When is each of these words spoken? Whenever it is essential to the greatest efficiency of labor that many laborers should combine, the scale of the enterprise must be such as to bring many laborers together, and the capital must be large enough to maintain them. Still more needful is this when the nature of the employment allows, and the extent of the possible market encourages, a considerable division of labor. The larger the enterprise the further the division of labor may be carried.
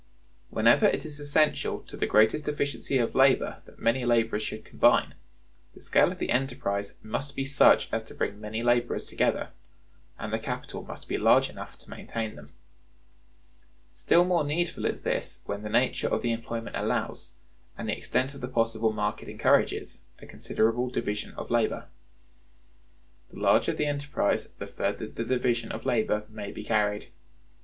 Whenever 0.49 0.87
it 0.87 1.05
is 1.05 1.19
essential 1.19 1.81
to 1.81 1.95
the 1.95 2.07
greatest 2.07 2.47
efficiency 2.47 2.97
of 2.97 3.13
labor 3.13 3.61
that 3.67 3.77
many 3.77 4.03
laborers 4.03 4.41
should 4.41 4.65
combine, 4.65 5.13
the 5.75 5.79
scale 5.81 6.11
of 6.11 6.17
the 6.17 6.31
enterprise 6.31 6.95
must 7.03 7.35
be 7.35 7.45
such 7.45 7.87
as 7.93 8.03
to 8.03 8.15
bring 8.15 8.41
many 8.41 8.63
laborers 8.63 9.05
together, 9.05 9.49
and 10.17 10.33
the 10.33 10.39
capital 10.39 10.81
must 10.83 11.07
be 11.07 11.19
large 11.19 11.51
enough 11.51 11.77
to 11.77 11.89
maintain 11.91 12.35
them. 12.35 12.51
Still 13.91 14.23
more 14.25 14.43
needful 14.43 14.85
is 14.87 15.01
this 15.01 15.43
when 15.45 15.61
the 15.61 15.69
nature 15.69 16.07
of 16.07 16.23
the 16.23 16.31
employment 16.31 16.75
allows, 16.75 17.33
and 17.77 17.87
the 17.87 17.95
extent 17.95 18.33
of 18.33 18.41
the 18.41 18.47
possible 18.47 18.91
market 18.91 19.29
encourages, 19.29 20.01
a 20.17 20.25
considerable 20.25 20.89
division 20.89 21.31
of 21.35 21.51
labor. 21.51 21.85
The 23.31 23.39
larger 23.39 23.71
the 23.71 23.85
enterprise 23.85 24.47
the 24.57 24.65
further 24.65 25.05
the 25.05 25.23
division 25.25 25.71
of 25.71 25.85
labor 25.85 26.25
may 26.27 26.51
be 26.51 26.63
carried. 26.63 27.09